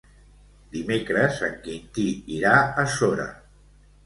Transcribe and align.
Dimecres 0.75 1.41
en 1.49 1.53
Quintí 1.67 2.07
irà 2.39 2.55
a 2.57 2.87
Sora. 2.97 3.29